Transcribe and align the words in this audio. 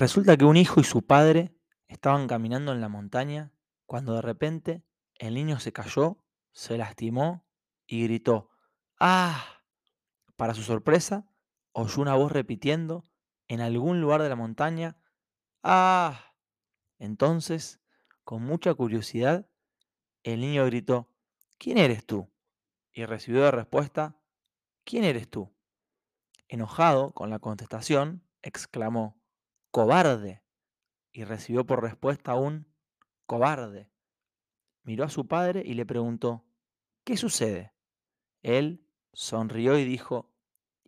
Resulta 0.00 0.38
que 0.38 0.46
un 0.46 0.56
hijo 0.56 0.80
y 0.80 0.84
su 0.84 1.02
padre 1.02 1.54
estaban 1.86 2.26
caminando 2.26 2.72
en 2.72 2.80
la 2.80 2.88
montaña 2.88 3.52
cuando 3.84 4.14
de 4.14 4.22
repente 4.22 4.82
el 5.18 5.34
niño 5.34 5.60
se 5.60 5.74
cayó, 5.74 6.24
se 6.52 6.78
lastimó 6.78 7.44
y 7.86 8.04
gritó, 8.04 8.48
¡Ah! 8.98 9.62
Para 10.36 10.54
su 10.54 10.62
sorpresa, 10.62 11.30
oyó 11.72 12.00
una 12.00 12.14
voz 12.14 12.32
repitiendo 12.32 13.04
en 13.46 13.60
algún 13.60 14.00
lugar 14.00 14.22
de 14.22 14.30
la 14.30 14.36
montaña, 14.36 14.96
¡Ah! 15.62 16.32
Entonces, 16.98 17.82
con 18.24 18.42
mucha 18.42 18.72
curiosidad, 18.72 19.50
el 20.22 20.40
niño 20.40 20.64
gritó, 20.64 21.12
¿quién 21.58 21.76
eres 21.76 22.06
tú? 22.06 22.26
Y 22.90 23.04
recibió 23.04 23.42
de 23.42 23.50
respuesta, 23.50 24.16
¿quién 24.84 25.04
eres 25.04 25.28
tú? 25.28 25.52
Enojado 26.48 27.12
con 27.12 27.28
la 27.28 27.38
contestación, 27.38 28.26
exclamó, 28.40 29.19
¡Cobarde! 29.70 30.42
Y 31.12 31.24
recibió 31.24 31.64
por 31.64 31.82
respuesta 31.82 32.34
un 32.34 32.66
cobarde. 33.26 33.90
Miró 34.82 35.04
a 35.04 35.10
su 35.10 35.26
padre 35.26 35.62
y 35.64 35.74
le 35.74 35.86
preguntó, 35.86 36.44
¿qué 37.04 37.16
sucede? 37.16 37.72
Él 38.42 38.84
sonrió 39.12 39.78
y 39.78 39.84
dijo, 39.84 40.30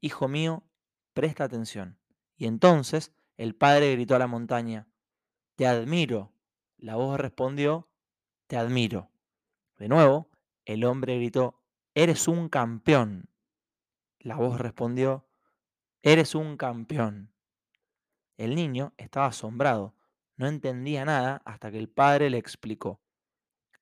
Hijo 0.00 0.26
mío, 0.26 0.64
presta 1.12 1.44
atención. 1.44 1.98
Y 2.36 2.46
entonces 2.46 3.12
el 3.36 3.54
padre 3.54 3.92
gritó 3.92 4.16
a 4.16 4.18
la 4.18 4.26
montaña, 4.26 4.88
Te 5.56 5.66
admiro. 5.66 6.32
La 6.76 6.96
voz 6.96 7.18
respondió, 7.20 7.88
Te 8.48 8.56
admiro. 8.56 9.10
De 9.78 9.88
nuevo, 9.88 10.30
el 10.64 10.84
hombre 10.84 11.16
gritó, 11.16 11.62
Eres 11.94 12.26
un 12.26 12.48
campeón. 12.48 13.28
La 14.18 14.36
voz 14.36 14.60
respondió, 14.60 15.28
Eres 16.02 16.34
un 16.34 16.56
campeón. 16.56 17.31
El 18.42 18.56
niño 18.56 18.92
estaba 18.96 19.26
asombrado, 19.26 19.94
no 20.36 20.48
entendía 20.48 21.04
nada 21.04 21.42
hasta 21.44 21.70
que 21.70 21.78
el 21.78 21.88
padre 21.88 22.28
le 22.28 22.38
explicó. 22.38 23.00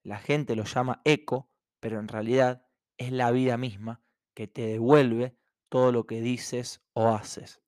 La 0.02 0.18
gente 0.18 0.54
lo 0.54 0.64
llama 0.64 1.00
eco, 1.06 1.48
pero 1.80 1.98
en 1.98 2.08
realidad 2.08 2.66
es 2.98 3.10
la 3.10 3.30
vida 3.30 3.56
misma 3.56 4.02
que 4.34 4.48
te 4.48 4.66
devuelve 4.66 5.34
todo 5.70 5.92
lo 5.92 6.04
que 6.06 6.20
dices 6.20 6.82
o 6.92 7.08
haces. 7.08 7.62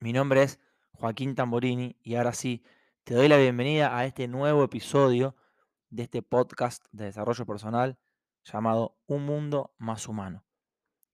Mi 0.00 0.12
nombre 0.12 0.42
es 0.42 0.60
Joaquín 0.90 1.34
Tamborini 1.34 1.96
y 2.02 2.16
ahora 2.16 2.34
sí, 2.34 2.62
te 3.04 3.14
doy 3.14 3.28
la 3.28 3.38
bienvenida 3.38 3.96
a 3.96 4.04
este 4.04 4.28
nuevo 4.28 4.64
episodio 4.64 5.34
de 5.88 6.02
este 6.02 6.20
podcast 6.20 6.84
de 6.92 7.06
desarrollo 7.06 7.46
personal 7.46 7.98
llamado 8.42 8.98
Un 9.06 9.24
Mundo 9.24 9.74
Más 9.78 10.08
Humano. 10.08 10.44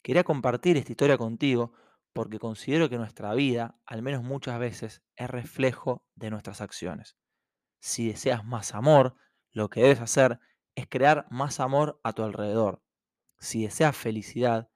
Quería 0.03 0.25
compartir 0.25 0.77
esta 0.77 0.91
historia 0.91 1.17
contigo 1.19 1.73
porque 2.13 2.39
considero 2.39 2.89
que 2.89 2.99
nuestra 2.99 3.35
vida, 3.35 3.79
al 3.87 4.03
menos 4.03 4.23
muchas 4.23 4.59
veces, 4.59 5.03
es 5.17 5.31
reflejo 5.31 6.05
de 6.15 6.31
nuestras 6.31 6.61
acciones. 6.61 7.17
Si 7.81 8.09
deseas 8.09 8.45
más 8.45 8.75
amor, 8.75 9.17
lo 9.53 9.71
que 9.71 9.83
debes 9.83 10.01
hacer 10.01 10.41
es 10.75 10.87
crear 10.89 11.27
más 11.31 11.61
amor 11.61 12.01
a 12.03 12.13
tu 12.13 12.23
alrededor. 12.23 12.83
Si 13.39 13.63
deseas 13.63 13.97
felicidad, 13.97 14.71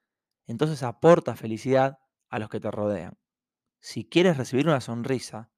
entonces 0.46 0.82
aporta 0.82 1.36
felicidad 1.36 1.98
a 2.28 2.38
los 2.38 2.48
que 2.48 2.60
te 2.60 2.70
rodean. 2.70 3.18
Si 3.80 4.08
quieres 4.08 4.36
recibir 4.36 4.66
una 4.66 4.80
sonrisa, 4.80 5.50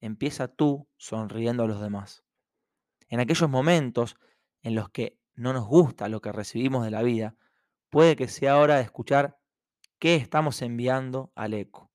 empieza 0.00 0.48
tú 0.48 0.88
sonriendo 0.96 1.64
a 1.64 1.66
los 1.66 1.80
demás. 1.80 2.24
En 3.08 3.20
aquellos 3.20 3.48
momentos 3.48 4.16
en 4.62 4.74
los 4.74 4.90
que 4.90 5.18
no 5.34 5.52
nos 5.52 5.66
gusta 5.66 6.08
lo 6.08 6.20
que 6.20 6.32
recibimos 6.32 6.84
de 6.84 6.90
la 6.90 7.02
vida, 7.02 7.36
puede 7.90 8.16
que 8.16 8.28
sea 8.28 8.58
hora 8.58 8.76
de 8.76 8.82
escuchar 8.82 9.38
qué 9.98 10.16
estamos 10.16 10.62
enviando 10.62 11.32
al 11.34 11.54
eco. 11.54 11.90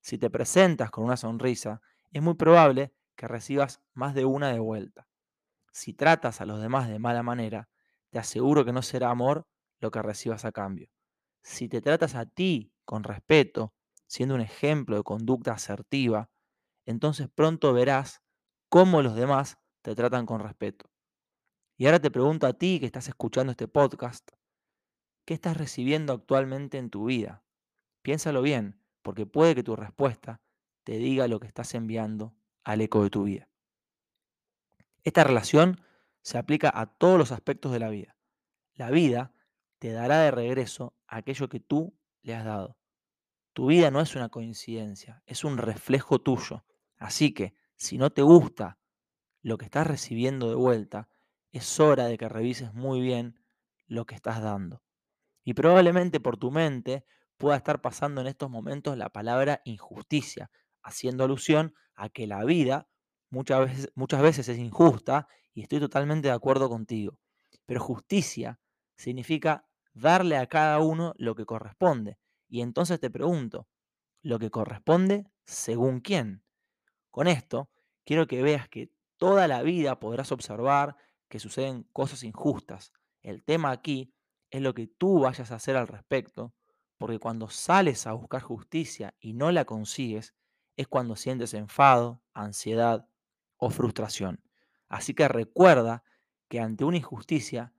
Si 0.00 0.18
te 0.18 0.30
presentas 0.30 0.90
con 0.90 1.04
una 1.04 1.16
sonrisa, 1.16 1.80
es 2.10 2.22
muy 2.22 2.34
probable 2.34 2.92
que 3.16 3.28
recibas 3.28 3.80
más 3.94 4.14
de 4.14 4.24
una 4.24 4.52
de 4.52 4.58
vuelta. 4.58 5.08
Si 5.72 5.94
tratas 5.94 6.40
a 6.40 6.46
los 6.46 6.60
demás 6.60 6.88
de 6.88 6.98
mala 6.98 7.22
manera, 7.22 7.68
te 8.10 8.18
aseguro 8.18 8.64
que 8.64 8.72
no 8.72 8.82
será 8.82 9.10
amor 9.10 9.46
lo 9.80 9.90
que 9.90 10.02
recibas 10.02 10.44
a 10.44 10.52
cambio. 10.52 10.88
Si 11.42 11.68
te 11.68 11.80
tratas 11.80 12.14
a 12.14 12.26
ti 12.26 12.72
con 12.84 13.04
respeto, 13.04 13.74
siendo 14.06 14.34
un 14.34 14.40
ejemplo 14.40 14.96
de 14.96 15.02
conducta 15.02 15.52
asertiva, 15.52 16.30
entonces 16.84 17.28
pronto 17.34 17.72
verás 17.72 18.22
cómo 18.68 19.02
los 19.02 19.14
demás 19.14 19.58
te 19.82 19.94
tratan 19.94 20.26
con 20.26 20.40
respeto. 20.40 20.90
Y 21.76 21.86
ahora 21.86 22.00
te 22.00 22.10
pregunto 22.10 22.46
a 22.46 22.52
ti 22.52 22.78
que 22.78 22.86
estás 22.86 23.08
escuchando 23.08 23.50
este 23.50 23.68
podcast, 23.68 24.30
¿qué 25.24 25.34
estás 25.34 25.56
recibiendo 25.56 26.12
actualmente 26.12 26.78
en 26.78 26.90
tu 26.90 27.06
vida? 27.06 27.42
Piénsalo 28.02 28.42
bien, 28.42 28.80
porque 29.02 29.26
puede 29.26 29.54
que 29.54 29.62
tu 29.62 29.76
respuesta 29.76 30.40
te 30.84 30.98
diga 30.98 31.28
lo 31.28 31.40
que 31.40 31.46
estás 31.46 31.74
enviando 31.74 32.34
al 32.64 32.80
eco 32.80 33.02
de 33.02 33.10
tu 33.10 33.24
vida. 33.24 33.48
Esta 35.04 35.24
relación 35.24 35.80
se 36.22 36.38
aplica 36.38 36.70
a 36.74 36.86
todos 36.86 37.18
los 37.18 37.32
aspectos 37.32 37.72
de 37.72 37.80
la 37.80 37.88
vida. 37.88 38.16
La 38.74 38.90
vida 38.90 39.32
te 39.78 39.92
dará 39.92 40.20
de 40.20 40.30
regreso 40.30 40.94
aquello 41.06 41.48
que 41.48 41.60
tú 41.60 41.94
le 42.22 42.34
has 42.34 42.44
dado. 42.44 42.78
Tu 43.52 43.66
vida 43.66 43.90
no 43.90 44.00
es 44.00 44.14
una 44.14 44.28
coincidencia, 44.28 45.22
es 45.26 45.44
un 45.44 45.58
reflejo 45.58 46.20
tuyo. 46.20 46.64
Así 46.96 47.34
que, 47.34 47.54
si 47.76 47.98
no 47.98 48.10
te 48.10 48.22
gusta 48.22 48.78
lo 49.42 49.58
que 49.58 49.64
estás 49.64 49.86
recibiendo 49.86 50.48
de 50.48 50.54
vuelta, 50.54 51.08
es 51.50 51.80
hora 51.80 52.06
de 52.06 52.16
que 52.16 52.28
revises 52.28 52.72
muy 52.72 53.00
bien 53.00 53.40
lo 53.86 54.06
que 54.06 54.14
estás 54.14 54.40
dando. 54.40 54.82
Y 55.44 55.54
probablemente 55.54 56.20
por 56.20 56.36
tu 56.36 56.50
mente 56.50 57.04
pueda 57.36 57.56
estar 57.56 57.80
pasando 57.80 58.20
en 58.20 58.28
estos 58.28 58.50
momentos 58.50 58.96
la 58.96 59.08
palabra 59.08 59.60
injusticia, 59.64 60.50
haciendo 60.82 61.24
alusión 61.24 61.74
a 61.94 62.08
que 62.08 62.26
la 62.26 62.44
vida 62.44 62.88
muchas 63.30 63.60
veces, 63.60 63.92
muchas 63.94 64.22
veces 64.22 64.48
es 64.48 64.58
injusta 64.58 65.26
y 65.54 65.62
estoy 65.62 65.80
totalmente 65.80 66.28
de 66.28 66.34
acuerdo 66.34 66.68
contigo. 66.68 67.18
Pero 67.66 67.80
justicia 67.80 68.60
significa 68.94 69.66
darle 69.92 70.36
a 70.36 70.46
cada 70.46 70.78
uno 70.78 71.14
lo 71.16 71.34
que 71.34 71.46
corresponde. 71.46 72.18
Y 72.48 72.60
entonces 72.60 73.00
te 73.00 73.10
pregunto, 73.10 73.68
¿lo 74.22 74.38
que 74.38 74.50
corresponde 74.50 75.26
según 75.44 76.00
quién? 76.00 76.44
Con 77.10 77.26
esto, 77.26 77.70
quiero 78.04 78.26
que 78.26 78.42
veas 78.42 78.68
que 78.68 78.90
toda 79.16 79.48
la 79.48 79.62
vida 79.62 79.98
podrás 79.98 80.32
observar 80.32 80.96
que 81.28 81.38
suceden 81.38 81.84
cosas 81.92 82.24
injustas. 82.24 82.92
El 83.22 83.42
tema 83.44 83.70
aquí 83.70 84.12
es 84.52 84.60
lo 84.60 84.74
que 84.74 84.86
tú 84.86 85.20
vayas 85.20 85.50
a 85.50 85.56
hacer 85.56 85.76
al 85.76 85.88
respecto, 85.88 86.54
porque 86.98 87.18
cuando 87.18 87.48
sales 87.48 88.06
a 88.06 88.12
buscar 88.12 88.42
justicia 88.42 89.16
y 89.18 89.32
no 89.32 89.50
la 89.50 89.64
consigues, 89.64 90.34
es 90.76 90.86
cuando 90.86 91.16
sientes 91.16 91.54
enfado, 91.54 92.22
ansiedad 92.34 93.08
o 93.56 93.70
frustración. 93.70 94.44
Así 94.88 95.14
que 95.14 95.26
recuerda 95.26 96.04
que 96.48 96.60
ante 96.60 96.84
una 96.84 96.98
injusticia, 96.98 97.72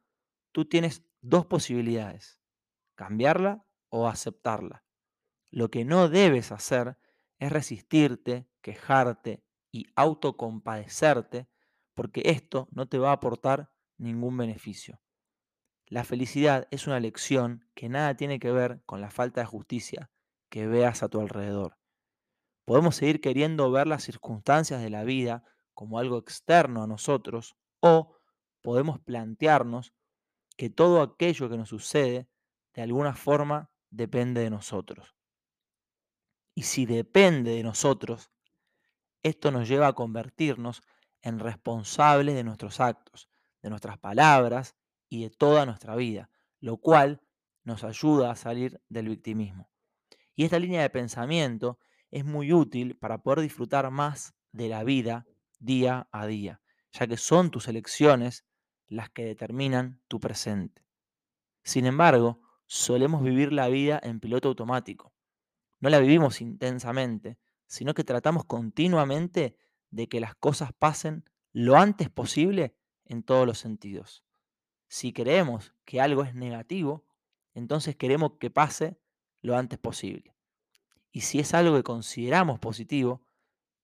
tú 0.51 0.65
tienes 0.65 1.03
dos 1.21 1.45
posibilidades, 1.45 2.41
cambiarla 2.95 3.65
o 3.89 4.07
aceptarla. 4.07 4.83
Lo 5.51 5.69
que 5.69 5.85
no 5.85 6.09
debes 6.09 6.51
hacer 6.51 6.97
es 7.37 7.51
resistirte, 7.51 8.49
quejarte 8.61 9.43
y 9.71 9.85
autocompadecerte, 9.95 11.47
porque 11.93 12.23
esto 12.25 12.67
no 12.71 12.87
te 12.87 12.97
va 12.97 13.11
a 13.11 13.13
aportar 13.13 13.71
ningún 13.97 14.37
beneficio. 14.37 14.99
La 15.93 16.03
felicidad 16.03 16.67
es 16.71 16.87
una 16.87 16.99
lección 16.99 17.69
que 17.75 17.87
nada 17.87 18.17
tiene 18.17 18.39
que 18.39 18.51
ver 18.51 18.81
con 18.87 18.99
la 18.99 19.11
falta 19.11 19.41
de 19.41 19.45
justicia 19.45 20.09
que 20.49 20.65
veas 20.65 21.03
a 21.03 21.07
tu 21.07 21.21
alrededor. 21.21 21.77
Podemos 22.65 22.95
seguir 22.95 23.21
queriendo 23.21 23.69
ver 23.69 23.85
las 23.85 24.01
circunstancias 24.01 24.81
de 24.81 24.89
la 24.89 25.03
vida 25.03 25.43
como 25.75 25.99
algo 25.99 26.17
externo 26.17 26.81
a 26.81 26.87
nosotros 26.87 27.55
o 27.79 28.17
podemos 28.63 29.01
plantearnos 29.01 29.93
que 30.57 30.71
todo 30.71 30.99
aquello 30.99 31.47
que 31.47 31.57
nos 31.57 31.69
sucede 31.69 32.27
de 32.73 32.81
alguna 32.81 33.13
forma 33.13 33.69
depende 33.91 34.41
de 34.41 34.49
nosotros. 34.49 35.15
Y 36.55 36.63
si 36.63 36.87
depende 36.87 37.51
de 37.51 37.61
nosotros, 37.61 38.31
esto 39.21 39.51
nos 39.51 39.67
lleva 39.67 39.89
a 39.89 39.93
convertirnos 39.93 40.81
en 41.21 41.37
responsables 41.37 42.33
de 42.33 42.43
nuestros 42.43 42.79
actos, 42.79 43.29
de 43.61 43.69
nuestras 43.69 43.99
palabras 43.99 44.75
y 45.13 45.21
de 45.21 45.29
toda 45.29 45.67
nuestra 45.67 45.95
vida, 45.95 46.31
lo 46.59 46.77
cual 46.77 47.21
nos 47.63 47.83
ayuda 47.83 48.31
a 48.31 48.35
salir 48.35 48.81
del 48.89 49.09
victimismo. 49.09 49.69
Y 50.35 50.43
esta 50.43 50.57
línea 50.57 50.81
de 50.81 50.89
pensamiento 50.89 51.77
es 52.09 52.25
muy 52.25 52.51
útil 52.51 52.97
para 52.97 53.19
poder 53.19 53.41
disfrutar 53.41 53.91
más 53.91 54.33
de 54.53 54.69
la 54.69 54.83
vida 54.83 55.27
día 55.59 56.07
a 56.11 56.25
día, 56.25 56.61
ya 56.93 57.05
que 57.05 57.17
son 57.17 57.51
tus 57.51 57.67
elecciones 57.67 58.43
las 58.87 59.11
que 59.11 59.23
determinan 59.25 60.01
tu 60.07 60.19
presente. 60.19 60.83
Sin 61.63 61.85
embargo, 61.85 62.41
solemos 62.65 63.21
vivir 63.21 63.53
la 63.53 63.67
vida 63.67 63.99
en 64.01 64.19
piloto 64.19 64.47
automático. 64.47 65.13
No 65.79 65.91
la 65.91 65.99
vivimos 65.99 66.41
intensamente, 66.41 67.37
sino 67.67 67.93
que 67.93 68.03
tratamos 68.03 68.45
continuamente 68.45 69.57
de 69.91 70.09
que 70.09 70.19
las 70.19 70.33
cosas 70.33 70.71
pasen 70.73 71.23
lo 71.51 71.77
antes 71.77 72.09
posible 72.09 72.75
en 73.05 73.21
todos 73.21 73.45
los 73.45 73.59
sentidos. 73.59 74.23
Si 74.93 75.11
creemos 75.11 75.73
que 75.85 76.01
algo 76.01 76.21
es 76.21 76.35
negativo, 76.35 77.03
entonces 77.55 77.95
queremos 77.95 78.33
que 78.39 78.51
pase 78.51 78.95
lo 79.41 79.57
antes 79.57 79.79
posible. 79.79 80.35
Y 81.11 81.21
si 81.21 81.39
es 81.39 81.55
algo 81.55 81.75
que 81.75 81.81
consideramos 81.81 82.59
positivo, 82.59 83.25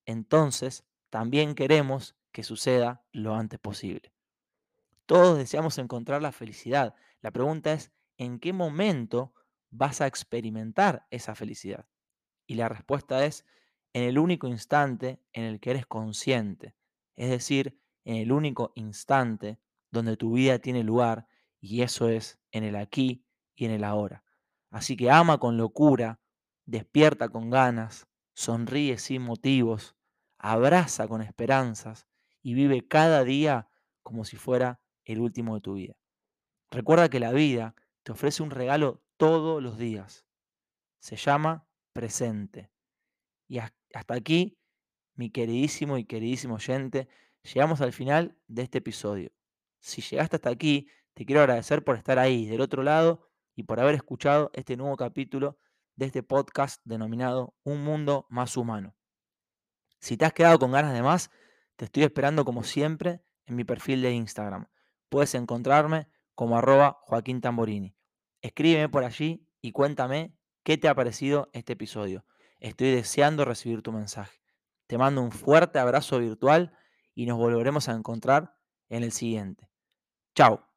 entonces 0.06 0.86
también 1.10 1.56
queremos 1.56 2.16
que 2.32 2.44
suceda 2.44 3.04
lo 3.12 3.34
antes 3.34 3.60
posible. 3.60 4.14
Todos 5.08 5.40
deseamos 5.40 5.80
encontrar 5.80 6.22
la 6.22 6.32
felicidad. 6.32 6.94
La 7.22 7.32
pregunta 7.32 7.74
es, 7.74 7.92
¿en 8.20 8.38
qué 8.38 8.54
momento 8.54 9.34
vas 9.72 10.02
a 10.02 10.06
experimentar 10.06 11.08
esa 11.10 11.34
felicidad? 11.34 11.88
Y 12.46 12.54
la 12.54 12.70
respuesta 12.70 13.26
es, 13.26 13.48
en 13.94 14.04
el 14.04 14.20
único 14.20 14.48
instante 14.48 15.20
en 15.34 15.46
el 15.46 15.60
que 15.60 15.72
eres 15.72 15.88
consciente, 15.88 16.76
es 17.16 17.32
decir, 17.32 17.82
en 18.06 18.18
el 18.18 18.32
único 18.32 18.74
instante 18.76 19.58
donde 19.92 20.18
tu 20.18 20.34
vida 20.34 20.60
tiene 20.60 20.84
lugar, 20.84 21.28
y 21.60 21.82
eso 21.82 22.10
es 22.10 22.40
en 22.52 22.64
el 22.64 22.76
aquí 22.76 23.26
y 23.56 23.66
en 23.66 23.72
el 23.72 23.84
ahora. 23.84 24.24
Así 24.70 24.96
que 24.96 25.10
ama 25.10 25.40
con 25.40 25.58
locura, 25.58 26.20
despierta 26.66 27.30
con 27.30 27.50
ganas, 27.50 28.08
sonríe 28.34 28.98
sin 28.98 29.24
motivos, 29.24 29.96
abraza 30.38 31.08
con 31.08 31.22
esperanzas 31.22 32.08
y 32.42 32.54
vive 32.54 32.88
cada 32.88 33.24
día 33.24 33.70
como 34.04 34.24
si 34.26 34.38
fuera 34.38 34.80
el 35.04 35.20
último 35.20 35.56
de 35.56 35.62
tu 35.62 35.74
vida. 35.74 35.96
Recuerda 36.72 37.10
que 37.10 37.20
la 37.20 37.32
vida 37.32 37.76
te 38.04 38.12
ofrece 38.12 38.44
un 38.44 38.52
regalo 38.52 39.04
todos 39.18 39.62
los 39.62 39.78
días. 39.78 40.26
Se 41.00 41.16
llama 41.16 41.68
presente. 41.94 42.72
Y 43.48 43.58
hasta 43.58 44.14
aquí, 44.14 44.58
mi 45.16 45.32
queridísimo 45.32 45.98
y 45.98 46.06
queridísimo 46.06 46.56
oyente, 46.56 47.08
llegamos 47.44 47.82
al 47.82 47.92
final 47.92 48.38
de 48.48 48.62
este 48.64 48.78
episodio. 48.78 49.32
Si 49.80 50.02
llegaste 50.02 50.38
hasta 50.38 50.50
aquí, 50.50 50.88
te 51.14 51.26
quiero 51.26 51.42
agradecer 51.42 51.84
por 51.84 51.98
estar 51.98 52.20
ahí, 52.20 52.46
del 52.48 52.62
otro 52.62 52.84
lado, 52.84 53.30
y 53.56 53.64
por 53.64 53.80
haber 53.80 53.96
escuchado 53.96 54.52
este 54.54 54.78
nuevo 54.78 54.96
capítulo 54.96 55.60
de 55.96 56.06
este 56.06 56.24
podcast 56.24 56.82
denominado 56.86 57.56
Un 57.64 57.84
Mundo 57.84 58.26
Más 58.30 58.56
Humano. 58.56 58.96
Si 60.00 60.16
te 60.16 60.26
has 60.26 60.34
quedado 60.34 60.60
con 60.60 60.72
ganas 60.72 60.94
de 60.94 61.02
más, 61.02 61.30
te 61.76 61.86
estoy 61.86 62.04
esperando 62.04 62.46
como 62.46 62.64
siempre 62.64 63.22
en 63.46 63.56
mi 63.58 63.66
perfil 63.66 64.02
de 64.02 64.14
Instagram. 64.14 64.68
Puedes 65.10 65.36
encontrarme 65.36 66.08
como 66.36 66.58
arroba 66.58 67.00
Joaquín 67.02 67.42
Tamborini. 67.42 67.96
Escríbeme 68.42 68.88
por 68.88 69.04
allí 69.04 69.46
y 69.62 69.74
cuéntame 69.74 70.38
qué 70.64 70.78
te 70.78 70.88
ha 70.88 70.96
parecido 70.96 71.50
este 71.52 71.74
episodio. 71.74 72.26
Estoy 72.60 72.92
deseando 72.92 73.44
recibir 73.44 73.82
tu 73.82 73.92
mensaje. 73.92 74.40
Te 74.88 74.98
mando 74.98 75.22
un 75.22 75.32
fuerte 75.32 75.80
abrazo 75.80 76.20
virtual 76.20 76.72
y 77.14 77.26
nos 77.26 77.38
volveremos 77.38 77.90
a 77.90 77.94
encontrar 77.94 78.56
en 78.88 79.04
el 79.04 79.12
siguiente. 79.12 79.69
Chao. 80.40 80.69